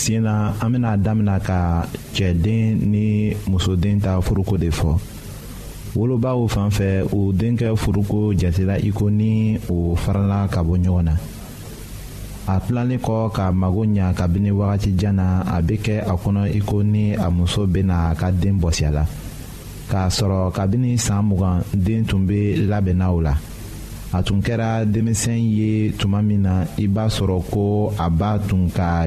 [0.00, 1.84] sen na an bena damina ka
[2.16, 4.90] cɛden ni musoden ta furuko de fɔ
[5.94, 11.02] wolobaw fan fɛ o denkɛ furuko jatela i ko ni o farala ka bɔ ɲɔgɔn
[11.04, 11.14] na
[12.54, 16.60] a tilalen kɔ ka mago ɲa kabini wagatijan na a be kɛ a kɔnɔ i
[16.60, 19.04] ko ni a muso bena a ka den bɔsiya
[19.90, 23.36] k'a sɔrɔ kabini saan mugan den tun be labɛnna o la
[24.12, 28.70] a tun kɛra denmisɛn ye tuma min na i b'a sɔrɔ ko a b'a tun
[28.70, 29.06] ka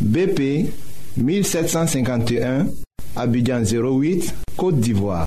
[0.00, 0.68] BP
[1.16, 2.66] 1751,
[3.16, 5.24] Abidjan 08, Côte d'Ivoire.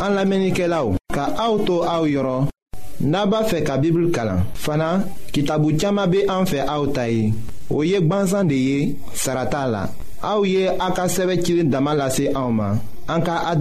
[0.00, 2.46] An lamenike la ou, ka auto a ou yoron,
[3.00, 4.42] naba fe ka bibl kalan.
[4.54, 4.98] Fana,
[5.32, 7.32] ki tabu tiyama be an fe a ou tayi,
[7.70, 8.76] ou yek banzan de ye,
[9.16, 9.86] sarata la.
[10.24, 13.54] Aouye Aka sɛbɛ en Anka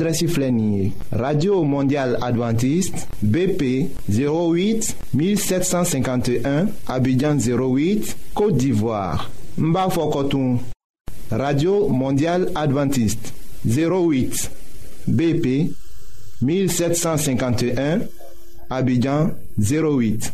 [1.12, 9.90] radio mondial adventiste bp 08 1751 abidjan 08 côte d'ivoire Mba
[11.32, 13.34] radio mondial adventiste
[13.68, 14.50] 08
[15.08, 15.70] bp
[16.42, 18.00] 1751
[18.70, 20.34] abidjan 08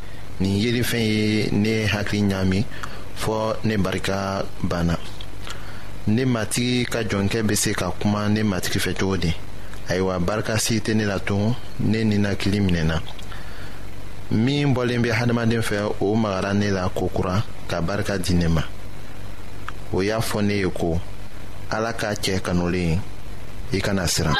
[0.41, 2.59] nin yelifɛn ye ne hakili ɲaami
[3.21, 4.95] fɔɔ ne barika banna
[6.07, 9.31] ne matigi ka jɔnkɛ be se ka kuma ne matigi fɛ cogo di
[9.89, 13.01] ayiwa barika si tɛ ne la tun ne ninakili minɛna
[14.31, 18.63] min bɔlen be hadamaden fɛ o magara ne la kokura ka barika di ne ma
[19.93, 20.99] o y'a fɔ ne ye ko
[21.69, 22.99] ala k'a cɛ kanulen
[23.73, 24.35] i e kana siran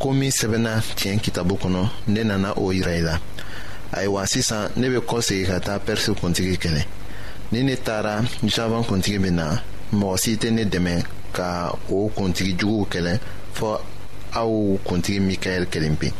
[0.00, 3.20] ko min sɛbɛnna tiɲɛ kitabu kɔnɔ ne nana o yira i la
[3.92, 6.82] ayiwa sisan ne bɛ kɔsegi ka taa pɛrisi kuntigi kɛlɛ
[7.52, 9.58] ni ne taara javan kuntigi min na
[9.92, 13.18] mɔgɔ si tɛ ne dɛmɛ ka o kuntigi juguw kɛlɛ
[13.54, 13.78] fɔ
[14.32, 16.10] aw kuntigi mikaɛl kelen pe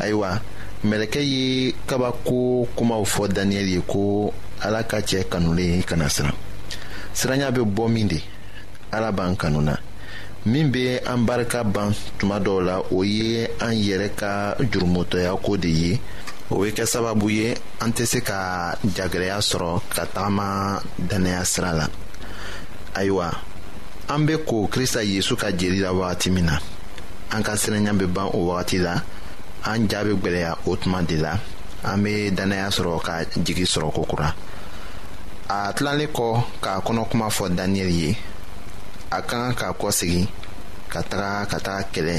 [0.00, 0.40] ayiwa
[0.84, 6.34] mɛlɛkɛ ye kabako kumaw fɔ daniyɛli ye ko ala ka cɛ kanulen kana siran
[7.14, 8.20] siranya bɛ bɔ min de
[8.92, 9.74] ala b'an kanuna
[10.44, 14.32] min be an barika ban tuma dɔw la o ye an yɛrɛ ka
[14.70, 15.92] jurumutɔya ko de ye
[16.50, 21.72] o be kɛ sababu ye an tɛ se ka jagwɛlɛya sɔrɔ ka tagama dannaya sira
[21.72, 21.86] la
[22.94, 23.30] ayiwa
[24.08, 26.58] an be ko krista yezu ka jeli la wagati min na
[27.32, 29.00] an ka siranya be ban o wagati la
[29.64, 31.38] an jaa be gwɛlɛya o tuma de la
[31.84, 34.34] an be dannaya sɔrɔ ka jigi sɔrɔ kokura
[35.48, 38.18] a tilalen kɔ k'a kɔnɔkuma fɔ daniyɛli ye
[39.16, 40.22] a ka kan k'a kɔsegi
[40.92, 42.16] ka taga ka taga kɛlɛ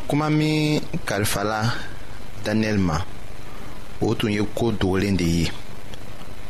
[0.06, 1.66] Kouman mi kal fala
[2.46, 2.94] Daniel ma
[4.00, 5.44] wotoun yo kou doun lende yi.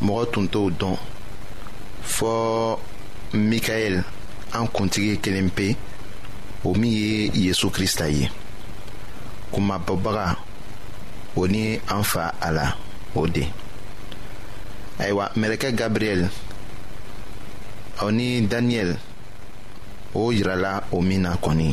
[0.05, 0.97] Mou wotoun tou don.
[2.05, 2.77] Fou
[3.33, 4.03] Mikael
[4.53, 5.75] an kontige kelempe
[6.65, 8.29] woumi ye Yesou Krista yi.
[9.53, 10.37] Kouman Bobara
[11.35, 12.77] wouni an fa ala
[13.15, 13.45] wode.
[14.99, 16.29] Ayo wak meleke Gabriel
[18.03, 18.93] wouni Daniel
[20.15, 21.73] wou jirala woumi nan koni.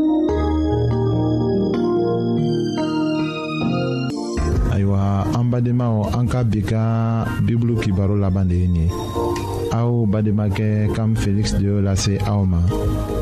[5.51, 11.65] Bademao anka anka bika ka bibulu kibaro laban de ni nin ye kam Félix de
[11.67, 12.61] la lase aoma